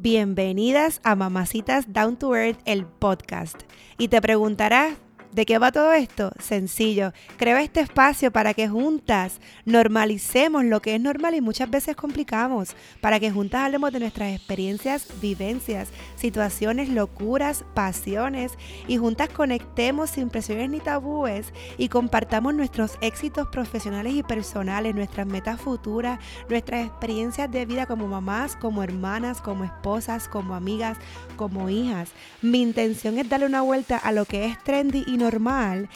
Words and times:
Bienvenidas 0.00 1.00
a 1.02 1.16
Mamacitas 1.16 1.92
Down 1.92 2.16
to 2.18 2.36
Earth, 2.36 2.60
el 2.66 2.86
podcast. 2.86 3.62
Y 3.98 4.06
te 4.06 4.20
preguntarás, 4.20 4.94
¿De 5.32 5.44
qué 5.44 5.58
va 5.58 5.70
todo 5.70 5.92
esto? 5.92 6.32
Sencillo. 6.38 7.12
Creo 7.36 7.58
este 7.58 7.80
espacio 7.80 8.32
para 8.32 8.54
que 8.54 8.66
juntas 8.66 9.40
normalicemos 9.66 10.64
lo 10.64 10.80
que 10.80 10.94
es 10.94 11.00
normal 11.00 11.34
y 11.34 11.42
muchas 11.42 11.68
veces 11.68 11.96
complicamos. 11.96 12.74
Para 13.02 13.20
que 13.20 13.30
juntas 13.30 13.60
hablemos 13.60 13.92
de 13.92 14.00
nuestras 14.00 14.34
experiencias, 14.34 15.06
vivencias, 15.20 15.90
situaciones, 16.16 16.88
locuras, 16.88 17.66
pasiones 17.74 18.52
y 18.86 18.96
juntas 18.96 19.28
conectemos 19.28 20.10
sin 20.10 20.30
presiones 20.30 20.70
ni 20.70 20.80
tabúes 20.80 21.52
y 21.76 21.88
compartamos 21.88 22.54
nuestros 22.54 22.96
éxitos 23.02 23.48
profesionales 23.48 24.14
y 24.14 24.22
personales, 24.22 24.94
nuestras 24.94 25.26
metas 25.26 25.60
futuras, 25.60 26.20
nuestras 26.48 26.86
experiencias 26.86 27.50
de 27.50 27.66
vida 27.66 27.84
como 27.84 28.08
mamás, 28.08 28.56
como 28.56 28.82
hermanas, 28.82 29.42
como 29.42 29.64
esposas, 29.64 30.26
como 30.26 30.54
amigas, 30.54 30.96
como 31.36 31.68
hijas. 31.68 32.08
Mi 32.40 32.62
intención 32.62 33.18
es 33.18 33.28
darle 33.28 33.44
una 33.44 33.60
vuelta 33.60 33.98
a 33.98 34.10
lo 34.10 34.24
que 34.24 34.46
es 34.46 34.58
trendy 34.64 35.04
y 35.06 35.17
normal, 35.18 35.88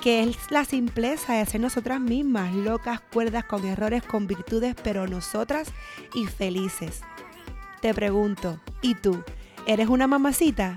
que 0.00 0.22
es 0.22 0.36
la 0.50 0.64
simpleza 0.64 1.34
de 1.34 1.46
ser 1.46 1.60
nosotras 1.60 2.00
mismas, 2.00 2.54
locas, 2.54 3.00
cuerdas, 3.00 3.44
con 3.44 3.64
errores, 3.64 4.02
con 4.02 4.26
virtudes, 4.26 4.76
pero 4.82 5.06
nosotras 5.06 5.68
y 6.14 6.26
felices. 6.26 7.00
Te 7.80 7.92
pregunto, 7.94 8.60
¿y 8.82 8.94
tú? 8.94 9.22
¿Eres 9.66 9.88
una 9.88 10.06
mamacita? 10.06 10.76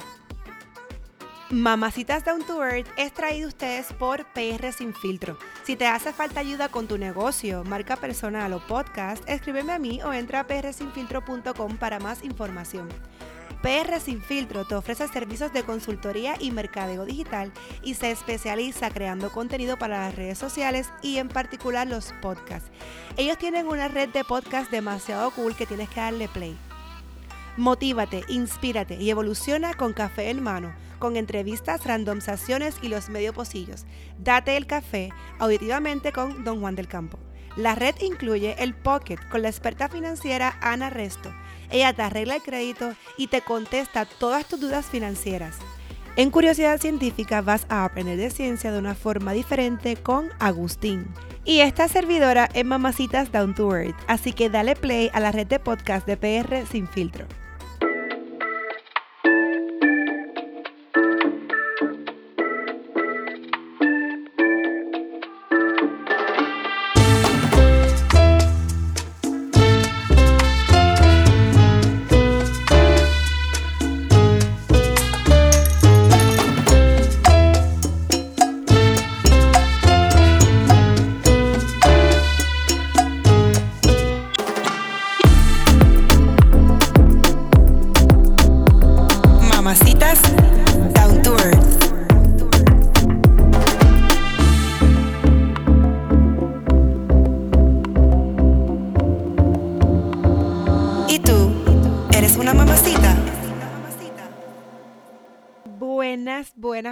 Mamacitas 1.52 2.24
Down 2.24 2.44
to 2.44 2.64
Earth 2.64 2.88
es 2.96 3.12
traído 3.12 3.48
ustedes 3.48 3.92
por 3.94 4.24
PR 4.34 4.72
Sin 4.72 4.94
Filtro. 4.94 5.36
Si 5.64 5.76
te 5.76 5.88
hace 5.88 6.14
falta 6.14 6.42
ayuda 6.42 6.70
con 6.70 6.88
tu 6.88 7.00
negocio, 7.00 7.64
marca 7.64 7.96
personal 7.96 8.54
o 8.54 8.60
podcast, 8.60 9.28
escríbeme 9.28 9.74
a 9.74 9.80
mí 9.80 10.00
o 10.04 10.14
entra 10.14 10.42
a 10.42 10.48
prsinfiltro.com 10.48 11.78
para 11.78 12.00
más 12.00 12.24
información. 12.24 12.88
PR 13.62 14.00
Sin 14.00 14.22
Filtro 14.22 14.64
te 14.64 14.76
ofrece 14.76 15.08
servicios 15.10 15.52
de 15.52 15.64
consultoría 15.64 16.36
y 16.40 16.52
mercadeo 16.52 17.06
digital 17.06 17.52
y 17.84 17.96
se 17.96 18.10
especializa 18.10 18.90
creando 18.90 19.32
contenido 19.32 19.78
para 19.78 20.06
las 20.06 20.16
redes 20.16 20.38
sociales 20.38 20.90
y 21.02 21.18
en 21.18 21.28
particular 21.28 21.86
los 21.86 22.14
podcasts. 22.22 22.72
Ellos 23.18 23.38
tienen 23.38 23.68
una 23.68 23.90
red 23.90 24.10
de 24.10 24.24
podcasts 24.24 24.72
demasiado 24.72 25.32
cool 25.32 25.56
que 25.56 25.66
tienes 25.66 25.90
que 25.90 26.00
darle 26.00 26.30
play. 26.30 26.58
Motívate, 27.58 28.24
inspírate 28.30 28.96
y 28.96 29.10
evoluciona 29.10 29.74
con 29.74 29.92
café 29.92 30.30
en 30.30 30.42
mano, 30.42 30.74
con 30.98 31.18
entrevistas, 31.18 31.86
randomizaciones 31.86 32.78
y 32.82 32.88
los 32.88 33.10
medio 33.10 33.34
pocillos. 33.34 33.86
Date 34.20 34.56
el 34.56 34.68
café 34.68 35.12
auditivamente 35.38 36.14
con 36.14 36.46
Don 36.46 36.62
Juan 36.62 36.76
del 36.76 36.88
Campo. 36.88 37.20
La 37.58 37.76
red 37.76 37.96
incluye 38.00 38.56
el 38.60 38.74
Pocket 38.74 39.18
con 39.30 39.42
la 39.42 39.50
experta 39.50 39.90
financiera 39.90 40.58
Ana 40.62 40.90
Resto 40.90 41.34
ella 41.72 41.94
te 41.94 42.02
arregla 42.02 42.36
el 42.36 42.42
crédito 42.42 42.94
y 43.18 43.28
te 43.28 43.42
contesta 43.42 44.06
todas 44.06 44.46
tus 44.46 44.60
dudas 44.60 44.86
financieras. 44.86 45.58
En 46.16 46.32
Curiosidad 46.32 46.80
Científica 46.80 47.42
vas 47.42 47.66
a 47.70 47.86
aprender 47.86 48.18
de 48.18 48.30
ciencia 48.30 48.72
de 48.72 48.80
una 48.80 48.96
forma 48.96 49.32
diferente 49.32 49.96
con 49.96 50.30
Agustín. 50.40 51.08
Y 51.46 51.62
esta 51.62 51.88
servidora 51.88 52.50
es 52.54 52.66
Mamacitas 52.66 53.32
Down 53.32 53.56
to 53.56 53.76
Earth, 53.76 53.96
así 54.08 54.34
que 54.34 54.50
dale 54.50 54.76
play 54.76 55.10
a 55.14 55.20
la 55.20 55.32
red 55.32 55.48
de 55.48 55.60
podcast 55.60 56.06
de 56.06 56.18
PR 56.18 56.66
Sin 56.70 56.88
Filtro. 56.88 57.26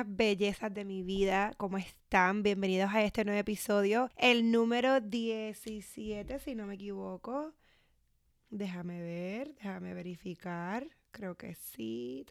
Bellezas 0.07 0.73
de 0.73 0.85
mi 0.85 1.03
vida, 1.03 1.53
¿cómo 1.57 1.77
están? 1.77 2.41
Bienvenidos 2.41 2.89
a 2.93 3.03
este 3.03 3.25
nuevo 3.25 3.39
episodio, 3.39 4.09
el 4.15 4.49
número 4.49 5.01
17, 5.01 6.39
si 6.39 6.55
no 6.55 6.65
me 6.67 6.75
equivoco. 6.75 7.53
Déjame 8.49 9.01
ver, 9.01 9.53
déjame 9.55 9.93
verificar. 9.93 10.87
Creo 11.11 11.35
que 11.35 11.55
sí. 11.55 12.25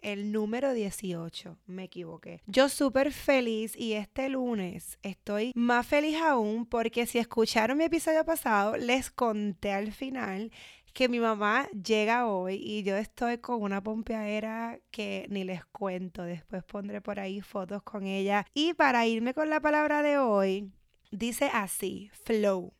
el 0.00 0.32
número 0.32 0.72
18, 0.72 1.58
me 1.66 1.84
equivoqué. 1.84 2.40
Yo 2.46 2.70
súper 2.70 3.12
feliz 3.12 3.76
y 3.76 3.92
este 3.92 4.30
lunes 4.30 4.98
estoy 5.02 5.52
más 5.54 5.86
feliz 5.86 6.16
aún 6.16 6.64
porque 6.64 7.06
si 7.06 7.18
escucharon 7.18 7.76
mi 7.76 7.84
episodio 7.84 8.24
pasado, 8.24 8.76
les 8.78 9.10
conté 9.10 9.72
al 9.72 9.92
final 9.92 10.50
que 10.94 11.08
mi 11.08 11.18
mamá 11.18 11.68
llega 11.70 12.28
hoy 12.28 12.54
y 12.54 12.84
yo 12.84 12.96
estoy 12.96 13.38
con 13.38 13.62
una 13.62 13.82
pompeadera 13.82 14.78
que 14.92 15.26
ni 15.28 15.42
les 15.42 15.64
cuento. 15.66 16.22
Después 16.22 16.62
pondré 16.62 17.00
por 17.00 17.18
ahí 17.18 17.40
fotos 17.40 17.82
con 17.82 18.06
ella. 18.06 18.46
Y 18.54 18.74
para 18.74 19.04
irme 19.04 19.34
con 19.34 19.50
la 19.50 19.60
palabra 19.60 20.02
de 20.02 20.18
hoy, 20.18 20.70
dice 21.10 21.50
así, 21.52 22.10
flow. 22.24 22.72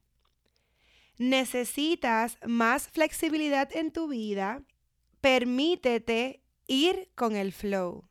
Necesitas 1.19 2.39
más 2.47 2.87
flexibilidad 2.89 3.69
en 3.75 3.91
tu 3.91 4.07
vida. 4.07 4.63
Permítete 5.21 6.41
ir 6.69 7.11
con 7.17 7.35
el 7.35 7.53
flow. 7.53 8.09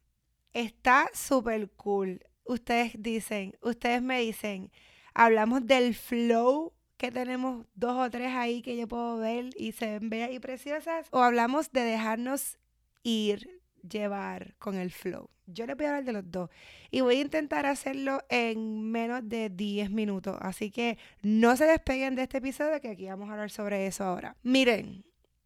Está 0.51 1.09
súper 1.13 1.71
cool. 1.71 2.19
Ustedes 2.43 2.91
dicen, 2.99 3.57
ustedes 3.61 4.01
me 4.01 4.19
dicen, 4.19 4.69
hablamos 5.13 5.65
del 5.65 5.95
flow 5.95 6.73
que 7.03 7.11
tenemos 7.11 7.65
dos 7.75 7.97
o 7.97 8.09
tres 8.09 8.31
ahí 8.33 8.61
que 8.61 8.77
yo 8.77 8.87
puedo 8.87 9.17
ver 9.17 9.49
y 9.57 9.73
se 9.73 9.99
ven 9.99 10.09
bellas 10.09 10.31
y 10.31 10.39
preciosas, 10.39 11.05
o 11.11 11.21
hablamos 11.21 11.69
de 11.73 11.81
dejarnos 11.81 12.57
ir, 13.03 13.61
llevar 13.81 14.55
con 14.57 14.75
el 14.75 14.89
flow. 14.89 15.29
Yo 15.45 15.65
les 15.65 15.75
voy 15.75 15.85
a 15.85 15.89
hablar 15.89 16.05
de 16.05 16.13
los 16.13 16.31
dos 16.31 16.49
y 16.91 17.01
voy 17.01 17.17
a 17.17 17.21
intentar 17.21 17.65
hacerlo 17.65 18.21
en 18.29 18.89
menos 18.89 19.27
de 19.27 19.49
10 19.49 19.91
minutos, 19.91 20.37
así 20.39 20.71
que 20.71 20.97
no 21.21 21.57
se 21.57 21.65
despeguen 21.65 22.15
de 22.15 22.21
este 22.21 22.37
episodio 22.37 22.79
que 22.79 22.91
aquí 22.91 23.05
vamos 23.07 23.27
a 23.27 23.33
hablar 23.33 23.51
sobre 23.51 23.85
eso 23.85 24.05
ahora. 24.05 24.37
Miren, 24.41 25.03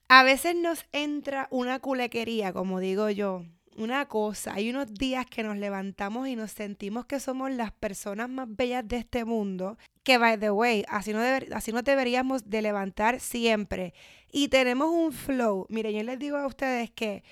a 0.10 0.22
veces 0.22 0.56
nos 0.56 0.86
entra 0.92 1.48
una 1.50 1.80
culequería, 1.80 2.54
como 2.54 2.80
digo 2.80 3.10
yo, 3.10 3.46
una 3.78 4.08
cosa, 4.08 4.56
hay 4.56 4.70
unos 4.70 4.94
días 4.94 5.26
que 5.26 5.44
nos 5.44 5.56
levantamos 5.58 6.28
y 6.28 6.36
nos 6.36 6.52
sentimos 6.52 7.06
que 7.06 7.20
somos 7.20 7.52
las 7.52 7.72
personas 7.72 8.28
más 8.28 8.48
bellas 8.50 8.88
de 8.88 8.98
este 8.98 9.24
mundo, 9.24 9.78
que 10.04 10.18
by 10.18 10.40
the 10.40 10.52
way, 10.52 10.84
así 10.90 11.14
no, 11.14 11.20
así 11.54 11.72
no 11.72 11.82
deberíamos 11.84 12.50
de 12.50 12.62
levantar 12.62 13.20
siempre. 13.20 13.94
Y 14.32 14.48
tenemos 14.48 14.90
un 14.90 15.14
flow. 15.14 15.68
Miren, 15.70 15.94
yo 15.94 16.04
les 16.04 16.18
digo 16.18 16.38
a 16.38 16.48
ustedes 16.48 16.90
que 16.92 17.24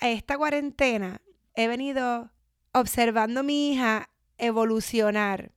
esta 0.00 0.36
cuarentena 0.36 1.20
he 1.54 1.68
venido 1.68 2.30
observando 2.72 3.40
a 3.40 3.42
mi 3.44 3.72
hija 3.72 4.10
evolucionar. 4.38 5.52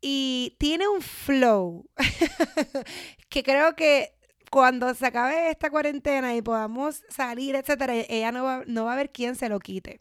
Y 0.00 0.56
tiene 0.58 0.88
un 0.88 1.02
flow 1.02 1.84
que 3.28 3.42
creo 3.42 3.76
que 3.76 4.17
cuando 4.50 4.92
se 4.94 5.06
acabe 5.06 5.50
esta 5.50 5.70
cuarentena 5.70 6.34
y 6.34 6.42
podamos 6.42 7.04
salir, 7.08 7.54
etcétera, 7.54 7.94
ella 7.94 8.32
no 8.32 8.44
va, 8.44 8.62
no 8.66 8.84
va 8.84 8.94
a 8.94 8.96
ver 8.96 9.10
quién 9.10 9.34
se 9.34 9.48
lo 9.48 9.58
quite. 9.58 10.00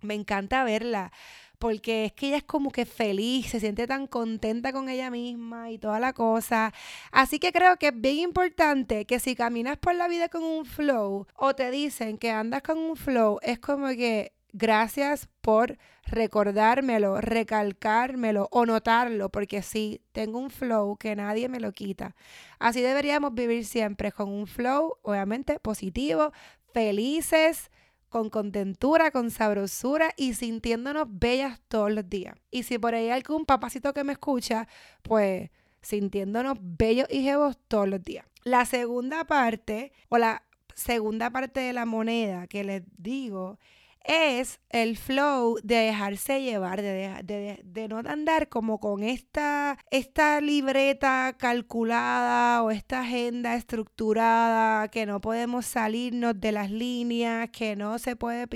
Me 0.00 0.14
encanta 0.14 0.64
verla 0.64 1.12
porque 1.58 2.04
es 2.04 2.12
que 2.12 2.26
ella 2.26 2.36
es 2.36 2.44
como 2.44 2.70
que 2.70 2.84
feliz, 2.84 3.46
se 3.46 3.58
siente 3.58 3.86
tan 3.86 4.06
contenta 4.06 4.70
con 4.70 4.90
ella 4.90 5.10
misma 5.10 5.70
y 5.70 5.78
toda 5.78 5.98
la 5.98 6.12
cosa. 6.12 6.74
Así 7.10 7.38
que 7.38 7.52
creo 7.52 7.78
que 7.78 7.88
es 7.88 7.98
bien 7.98 8.18
importante 8.18 9.06
que 9.06 9.18
si 9.18 9.34
caminas 9.34 9.78
por 9.78 9.94
la 9.94 10.06
vida 10.06 10.28
con 10.28 10.42
un 10.42 10.66
flow 10.66 11.26
o 11.36 11.54
te 11.54 11.70
dicen 11.70 12.18
que 12.18 12.30
andas 12.30 12.60
con 12.62 12.76
un 12.76 12.96
flow, 12.96 13.38
es 13.42 13.58
como 13.60 13.88
que 13.88 14.33
Gracias 14.56 15.28
por 15.40 15.78
recordármelo, 16.06 17.20
recalcármelo 17.20 18.48
o 18.52 18.64
notarlo, 18.66 19.28
porque 19.28 19.62
sí, 19.62 20.00
tengo 20.12 20.38
un 20.38 20.48
flow 20.48 20.96
que 20.96 21.16
nadie 21.16 21.48
me 21.48 21.58
lo 21.58 21.72
quita. 21.72 22.14
Así 22.60 22.80
deberíamos 22.80 23.34
vivir 23.34 23.64
siempre, 23.64 24.12
con 24.12 24.28
un 24.28 24.46
flow, 24.46 24.98
obviamente, 25.02 25.58
positivo, 25.58 26.32
felices, 26.72 27.72
con 28.08 28.30
contentura, 28.30 29.10
con 29.10 29.32
sabrosura 29.32 30.12
y 30.16 30.34
sintiéndonos 30.34 31.08
bellas 31.08 31.60
todos 31.66 31.90
los 31.90 32.08
días. 32.08 32.36
Y 32.52 32.62
si 32.62 32.78
por 32.78 32.94
ahí 32.94 33.06
hay 33.06 33.10
algún 33.10 33.46
papacito 33.46 33.92
que 33.92 34.04
me 34.04 34.12
escucha, 34.12 34.68
pues 35.02 35.50
sintiéndonos 35.82 36.58
bellos 36.60 37.08
y 37.10 37.24
jevos 37.24 37.58
todos 37.66 37.88
los 37.88 38.04
días. 38.04 38.24
La 38.44 38.66
segunda 38.66 39.24
parte, 39.24 39.92
o 40.10 40.18
la 40.18 40.44
segunda 40.76 41.30
parte 41.30 41.58
de 41.58 41.72
la 41.72 41.86
moneda 41.86 42.46
que 42.46 42.62
les 42.62 42.84
digo, 42.96 43.58
es 44.04 44.60
el 44.68 44.96
flow 44.96 45.58
de 45.62 45.76
dejarse 45.76 46.42
llevar, 46.42 46.82
de, 46.82 47.60
de, 47.64 47.88
no 47.88 47.98
andar 47.98 48.48
como 48.48 48.78
con 48.78 49.02
esta, 49.02 49.78
esta 49.90 50.40
libreta 50.40 51.34
calculada 51.38 52.62
o 52.62 52.70
esta 52.70 53.00
agenda 53.00 53.56
estructurada, 53.56 54.88
que 54.88 55.06
no 55.06 55.20
podemos 55.20 55.66
salirnos 55.66 56.38
de 56.38 56.52
las 56.52 56.70
líneas, 56.70 57.50
que 57.50 57.76
no 57.76 57.98
se 57.98 58.16
puede... 58.16 58.46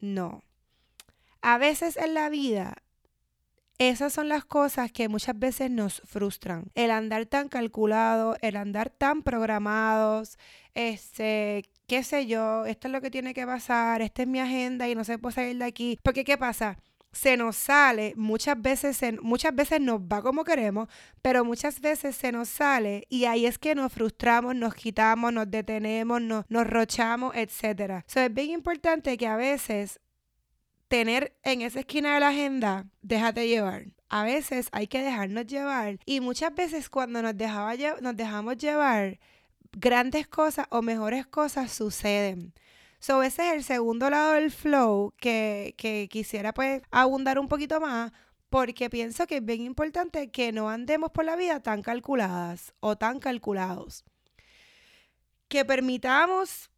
No. 0.00 0.42
A 1.40 1.56
veces 1.58 1.96
en 1.96 2.14
la 2.14 2.28
vida 2.28 2.74
esas 3.80 4.12
son 4.12 4.28
las 4.28 4.44
cosas 4.44 4.92
que 4.92 5.08
muchas 5.08 5.38
veces 5.38 5.70
nos 5.70 6.02
frustran. 6.04 6.70
El 6.74 6.90
andar 6.90 7.24
tan 7.24 7.48
calculado, 7.48 8.36
el 8.42 8.56
andar 8.56 8.90
tan 8.90 9.22
programados, 9.22 10.38
este, 10.74 11.64
qué 11.90 12.04
sé 12.04 12.28
yo, 12.28 12.66
esto 12.66 12.86
es 12.86 12.92
lo 12.92 13.00
que 13.00 13.10
tiene 13.10 13.34
que 13.34 13.44
pasar, 13.44 14.00
esta 14.00 14.22
es 14.22 14.28
mi 14.28 14.38
agenda 14.38 14.88
y 14.88 14.94
no 14.94 15.02
se 15.02 15.18
puede 15.18 15.34
salir 15.34 15.58
de 15.58 15.64
aquí. 15.64 15.98
Porque 16.04 16.22
¿qué 16.22 16.38
pasa? 16.38 16.78
se 17.10 17.36
nos 17.36 17.56
sale, 17.56 18.14
muchas 18.16 18.62
veces, 18.62 19.00
muchas 19.20 19.52
veces 19.52 19.80
nos 19.80 20.00
va 20.00 20.22
como 20.22 20.44
queremos, 20.44 20.86
pero 21.20 21.44
muchas 21.44 21.80
veces 21.80 22.14
se 22.14 22.30
nos 22.30 22.48
sale 22.48 23.08
y 23.08 23.24
ahí 23.24 23.44
es 23.44 23.58
que 23.58 23.74
nos 23.74 23.92
frustramos, 23.92 24.54
nos 24.54 24.76
quitamos, 24.76 25.32
nos 25.32 25.50
detenemos, 25.50 26.22
nos, 26.22 26.44
nos 26.48 26.64
rochamos, 26.68 27.34
etc. 27.34 28.04
So, 28.06 28.20
es 28.20 28.32
bien 28.32 28.50
importante 28.50 29.16
que 29.16 29.26
a 29.26 29.34
veces 29.34 29.98
tener 30.86 31.36
en 31.42 31.62
esa 31.62 31.80
esquina 31.80 32.14
de 32.14 32.20
la 32.20 32.28
agenda, 32.28 32.86
déjate 33.02 33.48
llevar. 33.48 33.86
A 34.08 34.22
veces 34.22 34.68
hay 34.70 34.86
que 34.86 35.02
dejarnos 35.02 35.48
llevar 35.48 35.98
y 36.06 36.20
muchas 36.20 36.54
veces 36.54 36.88
cuando 36.88 37.20
nos, 37.20 37.36
dejaba, 37.36 37.74
nos 38.00 38.16
dejamos 38.16 38.58
llevar, 38.58 39.18
grandes 39.72 40.26
cosas 40.28 40.66
o 40.70 40.82
mejores 40.82 41.26
cosas 41.26 41.72
suceden. 41.72 42.52
So, 42.98 43.22
ese 43.22 43.48
es 43.48 43.54
el 43.54 43.64
segundo 43.64 44.10
lado 44.10 44.32
del 44.32 44.50
flow 44.50 45.14
que, 45.16 45.74
que 45.78 46.08
quisiera 46.10 46.52
pues 46.52 46.82
abundar 46.90 47.38
un 47.38 47.48
poquito 47.48 47.80
más 47.80 48.12
porque 48.50 48.90
pienso 48.90 49.26
que 49.26 49.36
es 49.36 49.44
bien 49.44 49.62
importante 49.62 50.30
que 50.30 50.52
no 50.52 50.68
andemos 50.68 51.12
por 51.12 51.24
la 51.24 51.36
vida 51.36 51.60
tan 51.60 51.82
calculadas 51.82 52.74
o 52.80 52.96
tan 52.96 53.20
calculados. 53.20 54.04
Que 55.48 55.64
permitamos 55.64 56.70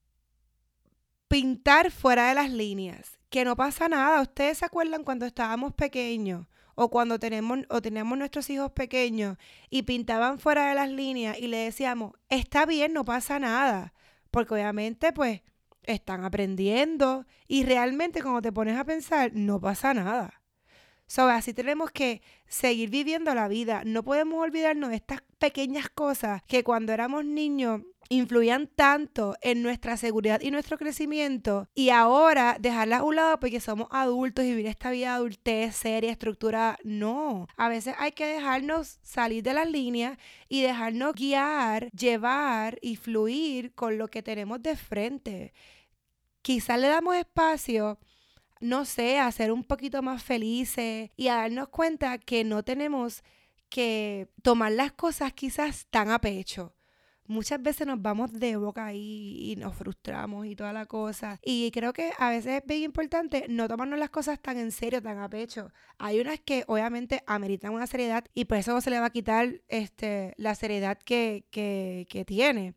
pintar 1.29 1.91
fuera 1.91 2.29
de 2.29 2.35
las 2.35 2.51
líneas, 2.51 3.19
que 3.31 3.45
no 3.45 3.57
pasa 3.57 3.89
nada. 3.89 4.21
Ustedes 4.21 4.59
se 4.59 4.67
acuerdan 4.67 5.03
cuando 5.03 5.25
estábamos 5.25 5.73
pequeños 5.73 6.47
o 6.75 6.91
cuando 6.91 7.19
tenemos 7.19 7.61
o 7.69 7.81
teníamos 7.83 8.19
nuestros 8.19 8.49
hijos 8.51 8.73
pequeños 8.73 9.37
y 9.71 9.83
pintaban 9.83 10.39
fuera 10.39 10.69
de 10.69 10.75
las 10.75 10.91
líneas 10.91 11.39
y 11.39 11.49
le 11.49 11.59
decíamos, 11.59 12.13
está 12.29 12.67
bien, 12.67 12.93
no 12.93 13.05
pasa 13.05 13.39
nada. 13.39 13.95
Porque 14.31 14.55
obviamente, 14.55 15.13
pues, 15.13 15.43
están 15.85 16.25
aprendiendo 16.25 17.27
y 17.49 17.65
realmente 17.65 18.23
cuando 18.23 18.43
te 18.43 18.53
pones 18.53 18.79
a 18.79 18.85
pensar, 18.85 19.33
no 19.35 19.61
pasa 19.61 19.95
nada. 19.95 20.42
So, 21.15 21.29
así 21.29 21.53
tenemos 21.53 21.91
que 21.91 22.23
seguir 22.47 22.89
viviendo 22.89 23.35
la 23.35 23.47
vida. 23.47 23.83
No 23.85 24.03
podemos 24.03 24.43
olvidarnos 24.43 24.89
de 24.89 24.97
estas 24.97 25.21
pequeñas 25.39 25.91
cosas 25.91 26.43
que 26.45 26.65
cuando 26.65 26.91
éramos 26.91 27.27
niños 27.27 27.83
influían 28.09 28.67
tanto 28.67 29.37
en 29.43 29.63
nuestra 29.63 29.99
seguridad 29.99 30.41
y 30.41 30.51
nuestro 30.51 30.79
crecimiento 30.79 31.69
y 31.75 31.91
ahora 31.91 32.57
dejarlas 32.59 33.01
a 33.01 33.05
un 33.05 33.17
lado 33.17 33.39
porque 33.41 33.61
somos 33.61 33.89
adultos 33.91 34.47
y 34.47 34.53
vivir 34.53 34.69
esta 34.69 34.91
vida 34.91 35.15
adultez 35.15 35.77
seria, 35.77 36.11
estructurada. 36.11 36.79
No, 36.83 37.47
a 37.59 37.69
veces 37.69 37.95
hay 37.99 38.13
que 38.13 38.25
dejarnos 38.25 38.99
salir 39.03 39.43
de 39.43 39.53
las 39.53 39.71
líneas 39.71 40.17
y 40.49 40.63
dejarnos 40.63 41.13
guiar, 41.13 41.91
llevar 41.91 42.79
y 42.81 42.97
fluir 42.97 43.75
con 43.75 43.99
lo 43.99 44.09
que 44.09 44.23
tenemos 44.23 44.63
de 44.63 44.77
frente. 44.77 45.53
Quizás 46.41 46.81
le 46.81 46.89
damos 46.89 47.17
espacio 47.17 47.99
no 48.63 48.85
sé, 48.85 49.19
a 49.19 49.31
ser 49.33 49.53
un 49.53 49.65
poquito 49.65 50.03
más 50.03 50.23
felices 50.23 51.11
y 51.17 51.29
a 51.29 51.35
darnos 51.35 51.69
cuenta 51.69 52.19
que 52.19 52.45
no 52.45 52.63
tenemos 52.63 53.23
que 53.69 54.29
tomar 54.43 54.73
las 54.73 54.93
cosas 54.93 55.33
quizás 55.33 55.87
tan 55.91 56.11
a 56.11 56.21
pecho. 56.21 56.75
Muchas 57.27 57.61
veces 57.61 57.87
nos 57.87 58.01
vamos 58.01 58.33
de 58.33 58.57
boca 58.57 58.87
ahí 58.87 59.53
y 59.53 59.57
nos 59.57 59.75
frustramos 59.75 60.47
y 60.47 60.55
toda 60.55 60.73
la 60.73 60.87
cosa. 60.87 61.41
Y 61.43 61.71
creo 61.73 61.93
que 61.93 62.13
a 62.19 62.31
veces 62.31 62.61
es 62.63 62.67
bien 62.67 62.83
importante 62.83 63.47
no 63.49 63.67
tomarnos 63.69 63.99
las 63.99 64.11
cosas 64.11 64.41
tan 64.41 64.59
en 64.59 64.71
serio, 64.71 65.03
tan 65.03 65.19
a 65.19 65.29
pecho. 65.29 65.73
Hay 65.99 66.21
unas 66.21 66.39
que 66.41 66.65
obviamente 66.69 67.23
ameritan 67.27 67.73
una 67.73 67.87
seriedad 67.87 68.25
y 68.35 68.45
por 68.45 68.59
eso 68.59 68.81
se 68.81 68.91
le 68.91 69.01
va 69.01 69.07
a 69.07 69.11
quitar 69.11 69.61
este, 69.69 70.35
la 70.37 70.55
seriedad 70.55 70.99
que, 70.99 71.47
que, 71.51 72.07
que 72.09 72.25
tiene. 72.25 72.75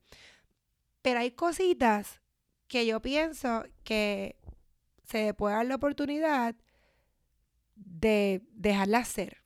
Pero 1.04 1.20
hay 1.20 1.32
cositas 1.32 2.22
que 2.68 2.86
yo 2.86 3.02
pienso 3.02 3.66
que 3.84 4.38
se 5.08 5.34
puede 5.34 5.56
dar 5.56 5.66
la 5.66 5.76
oportunidad 5.76 6.56
de 7.76 8.42
dejarla 8.52 9.04
ser. 9.06 9.38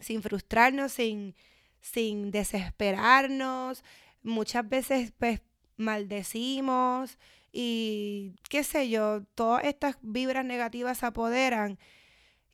Sin 0.00 0.22
frustrarnos, 0.22 0.92
sin, 0.92 1.34
sin 1.80 2.30
desesperarnos. 2.30 3.84
Muchas 4.22 4.68
veces 4.68 5.12
pues 5.18 5.40
maldecimos 5.76 7.18
y 7.52 8.34
qué 8.48 8.64
sé 8.64 8.88
yo, 8.88 9.24
todas 9.34 9.64
estas 9.64 9.96
vibras 10.00 10.44
negativas 10.44 10.98
se 10.98 11.06
apoderan. 11.06 11.78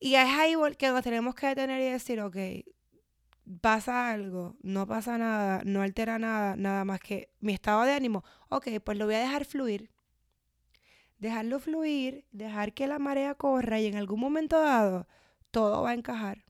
Y 0.00 0.14
es 0.14 0.28
ahí 0.28 0.54
que 0.76 0.88
nos 0.88 1.02
tenemos 1.02 1.34
que 1.34 1.48
detener 1.48 1.80
y 1.80 1.92
decir, 1.92 2.20
ok, 2.20 2.36
pasa 3.60 4.10
algo, 4.10 4.56
no 4.62 4.86
pasa 4.86 5.18
nada, 5.18 5.62
no 5.64 5.82
altera 5.82 6.18
nada, 6.18 6.56
nada 6.56 6.84
más 6.84 7.00
que 7.00 7.30
mi 7.40 7.52
estado 7.52 7.82
de 7.82 7.92
ánimo. 7.92 8.24
Ok, 8.48 8.68
pues 8.84 8.98
lo 8.98 9.06
voy 9.06 9.16
a 9.16 9.20
dejar 9.20 9.44
fluir 9.44 9.90
dejarlo 11.18 11.60
fluir, 11.60 12.24
dejar 12.32 12.72
que 12.72 12.86
la 12.86 12.98
marea 12.98 13.34
corra 13.34 13.80
y 13.80 13.86
en 13.86 13.96
algún 13.96 14.20
momento 14.20 14.60
dado 14.60 15.06
todo 15.50 15.82
va 15.82 15.90
a 15.90 15.94
encajar 15.94 16.44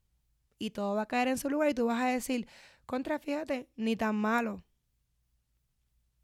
y 0.59 0.71
todo 0.71 0.95
va 0.95 1.03
a 1.03 1.07
caer 1.07 1.29
en 1.29 1.39
su 1.39 1.51
lugar 1.51 1.71
y 1.71 1.75
tú 1.75 1.87
vas 1.87 2.03
a 2.03 2.09
decir, 2.09 2.49
contra, 2.87 3.19
fíjate, 3.19 3.69
ni 3.77 3.97
tan 3.97 4.17
malo, 4.17 4.63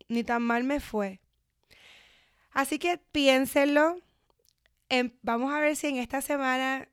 ni 0.08 0.24
tan 0.24 0.42
mal 0.42 0.64
me 0.64 0.80
fue. 0.80 1.20
Así 2.50 2.78
que 2.78 2.98
piénsenlo. 2.98 3.98
vamos 5.22 5.52
a 5.52 5.60
ver 5.60 5.76
si 5.76 5.88
en 5.88 5.96
esta 5.96 6.20
semana 6.20 6.88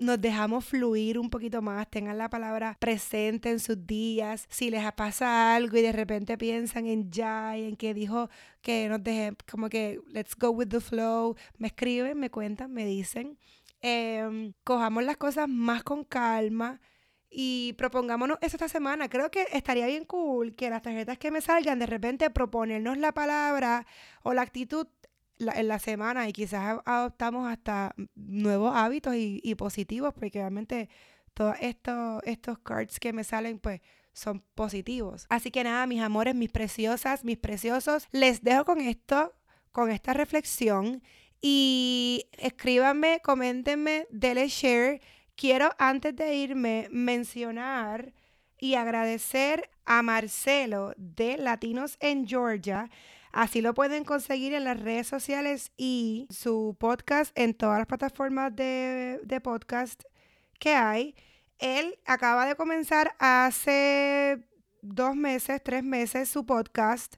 nos 0.00 0.20
dejamos 0.20 0.64
fluir 0.64 1.18
un 1.18 1.30
poquito 1.30 1.62
más, 1.62 1.88
tengan 1.88 2.18
la 2.18 2.28
palabra 2.28 2.76
presente 2.80 3.50
en 3.50 3.60
sus 3.60 3.86
días. 3.86 4.46
Si 4.50 4.70
les 4.70 4.90
pasa 4.92 5.54
algo 5.54 5.76
y 5.76 5.82
de 5.82 5.92
repente 5.92 6.36
piensan 6.36 6.86
en 6.86 7.10
ya 7.10 7.56
y 7.56 7.64
en 7.64 7.76
que 7.76 7.94
dijo 7.94 8.28
que 8.60 8.88
nos 8.88 9.02
deje, 9.02 9.36
como 9.50 9.68
que 9.68 10.00
let's 10.08 10.36
go 10.36 10.50
with 10.50 10.68
the 10.68 10.80
flow, 10.80 11.36
me 11.58 11.68
escriben, 11.68 12.18
me 12.18 12.30
cuentan, 12.30 12.72
me 12.72 12.84
dicen. 12.84 13.38
Em, 13.80 14.54
cojamos 14.64 15.04
las 15.04 15.16
cosas 15.18 15.48
más 15.48 15.82
con 15.82 16.04
calma 16.04 16.80
y 17.30 17.74
propongámonos 17.74 18.38
eso 18.40 18.56
esta 18.56 18.68
semana. 18.68 19.08
Creo 19.08 19.30
que 19.30 19.46
estaría 19.52 19.86
bien 19.86 20.04
cool 20.04 20.54
que 20.54 20.70
las 20.70 20.82
tarjetas 20.82 21.18
que 21.18 21.30
me 21.30 21.40
salgan 21.40 21.78
de 21.78 21.86
repente 21.86 22.30
proponernos 22.30 22.96
la 22.98 23.12
palabra 23.12 23.86
o 24.22 24.32
la 24.34 24.42
actitud 24.42 24.86
en 25.54 25.68
la 25.68 25.78
semana 25.78 26.28
y 26.28 26.32
quizás 26.32 26.80
adoptamos 26.84 27.50
hasta 27.50 27.94
nuevos 28.14 28.74
hábitos 28.74 29.14
y, 29.16 29.54
positivos, 29.56 30.12
porque 30.14 30.38
realmente 30.38 30.88
todos 31.32 31.56
estos, 31.60 32.22
estos 32.24 32.58
cards 32.60 33.00
que 33.00 33.12
me 33.12 33.24
salen, 33.24 33.58
pues 33.58 33.80
son 34.12 34.42
positivos. 34.54 35.26
Así 35.28 35.50
que 35.50 35.64
nada, 35.64 35.86
mis 35.86 36.00
amores, 36.00 36.34
mis 36.34 36.50
preciosas, 36.50 37.24
mis 37.24 37.38
preciosos, 37.38 38.08
les 38.12 38.42
dejo 38.42 38.64
con 38.64 38.80
esto, 38.80 39.32
con 39.72 39.90
esta 39.90 40.14
reflexión 40.14 41.02
y 41.40 42.26
escríbanme, 42.38 43.20
coméntenme, 43.22 44.06
denle 44.10 44.48
share. 44.48 45.00
Quiero 45.36 45.70
antes 45.78 46.14
de 46.16 46.36
irme 46.36 46.88
mencionar 46.90 48.14
y 48.58 48.76
agradecer 48.76 49.68
a 49.84 50.00
Marcelo 50.02 50.94
de 50.96 51.36
Latinos 51.36 51.98
en 52.00 52.26
Georgia 52.26 52.88
Así 53.34 53.60
lo 53.60 53.74
pueden 53.74 54.04
conseguir 54.04 54.54
en 54.54 54.62
las 54.62 54.78
redes 54.78 55.08
sociales 55.08 55.72
y 55.76 56.28
su 56.30 56.76
podcast 56.78 57.36
en 57.36 57.52
todas 57.52 57.78
las 57.78 57.88
plataformas 57.88 58.54
de, 58.54 59.40
podcast 59.42 60.04
que 60.60 60.76
hay. 60.76 61.16
Él 61.58 61.98
acaba 62.06 62.46
de 62.46 62.54
comenzar 62.54 63.16
hace 63.18 64.46
dos 64.82 65.16
meses, 65.16 65.60
tres 65.64 65.82
meses 65.82 66.28
su 66.28 66.46
podcast. 66.46 67.16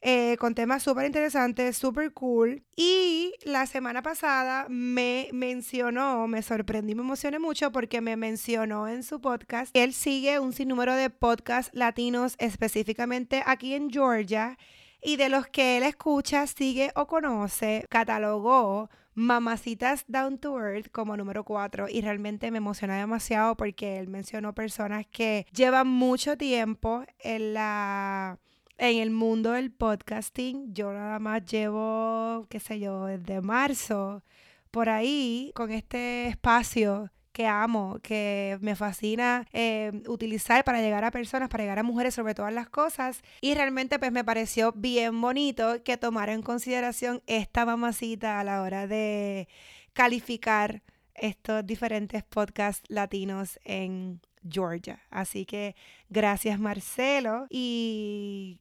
Eh, 0.00 0.36
con 0.40 0.56
temas 0.56 0.82
súper 0.82 1.06
interesantes, 1.06 1.76
súper 1.76 2.12
cool. 2.12 2.64
Y 2.74 3.32
la 3.44 3.66
semana 3.66 4.02
pasada 4.02 4.66
me 4.68 5.28
mencionó, 5.32 6.26
me 6.26 6.42
sorprendí, 6.42 6.96
me 6.96 7.02
emocioné 7.02 7.38
mucho 7.38 7.70
porque 7.70 8.00
me 8.00 8.16
mencionó 8.16 8.88
en 8.88 9.04
su 9.04 9.20
podcast. 9.20 9.70
Él 9.74 9.94
sigue 9.94 10.40
un 10.40 10.52
sinnúmero 10.52 10.96
de 10.96 11.10
podcasts 11.10 11.70
latinos, 11.72 12.34
específicamente 12.40 13.44
aquí 13.46 13.74
en 13.74 13.88
Georgia. 13.88 14.58
Y 15.06 15.16
de 15.16 15.28
los 15.28 15.46
que 15.48 15.76
él 15.76 15.82
escucha, 15.82 16.46
sigue 16.46 16.90
o 16.96 17.06
conoce, 17.06 17.84
catalogó 17.90 18.88
Mamacitas 19.12 20.06
Down 20.08 20.38
to 20.38 20.58
Earth 20.58 20.90
como 20.90 21.14
número 21.14 21.44
4 21.44 21.88
y 21.90 22.00
realmente 22.00 22.50
me 22.50 22.56
emociona 22.56 22.98
demasiado 22.98 23.54
porque 23.54 23.98
él 23.98 24.08
mencionó 24.08 24.54
personas 24.54 25.06
que 25.06 25.46
llevan 25.52 25.88
mucho 25.88 26.38
tiempo 26.38 27.04
en 27.18 27.52
la 27.52 28.38
en 28.78 28.96
el 28.96 29.10
mundo 29.10 29.52
del 29.52 29.70
podcasting. 29.70 30.72
Yo 30.72 30.92
nada 30.94 31.18
más 31.18 31.44
llevo, 31.44 32.46
qué 32.48 32.58
sé 32.58 32.80
yo, 32.80 33.04
desde 33.04 33.42
marzo 33.42 34.24
por 34.70 34.88
ahí 34.88 35.52
con 35.54 35.70
este 35.70 36.28
espacio 36.28 37.10
que 37.34 37.48
amo, 37.48 37.98
que 38.00 38.58
me 38.60 38.76
fascina 38.76 39.44
eh, 39.52 39.90
utilizar 40.06 40.62
para 40.62 40.80
llegar 40.80 41.04
a 41.04 41.10
personas, 41.10 41.48
para 41.48 41.64
llegar 41.64 41.80
a 41.80 41.82
mujeres 41.82 42.14
sobre 42.14 42.32
todas 42.32 42.54
las 42.54 42.68
cosas. 42.68 43.22
Y 43.40 43.54
realmente 43.54 43.98
pues 43.98 44.12
me 44.12 44.22
pareció 44.22 44.70
bien 44.72 45.20
bonito 45.20 45.82
que 45.82 45.96
tomara 45.96 46.32
en 46.32 46.42
consideración 46.42 47.22
esta 47.26 47.66
mamacita 47.66 48.38
a 48.38 48.44
la 48.44 48.62
hora 48.62 48.86
de 48.86 49.48
calificar 49.94 50.82
estos 51.12 51.66
diferentes 51.66 52.22
podcasts 52.22 52.88
latinos 52.88 53.58
en 53.64 54.20
Georgia. 54.48 55.02
Así 55.10 55.44
que 55.44 55.74
gracias 56.08 56.60
Marcelo 56.60 57.48
y 57.50 58.60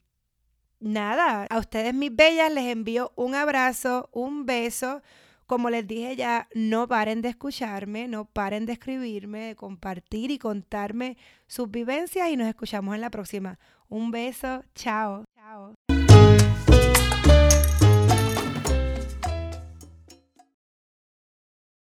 nada, 0.79 1.45
a 1.47 1.59
ustedes 1.59 1.93
mis 1.93 2.15
bellas 2.15 2.51
les 2.51 2.65
envío 2.65 3.13
un 3.15 3.35
abrazo, 3.35 4.09
un 4.11 4.47
beso. 4.47 5.03
Como 5.45 5.69
les 5.69 5.85
dije 5.87 6.15
ya, 6.15 6.47
no 6.53 6.87
paren 6.87 7.21
de 7.21 7.29
escucharme, 7.29 8.07
no 8.07 8.25
paren 8.25 8.65
de 8.65 8.73
escribirme, 8.73 9.47
de 9.47 9.55
compartir 9.55 10.31
y 10.31 10.39
contarme 10.39 11.17
sus 11.47 11.69
vivencias 11.69 12.29
y 12.29 12.37
nos 12.37 12.47
escuchamos 12.47 12.95
en 12.95 13.01
la 13.01 13.09
próxima. 13.09 13.59
Un 13.89 14.11
beso, 14.11 14.63
chao. 14.73 15.25
Chao. 15.35 15.75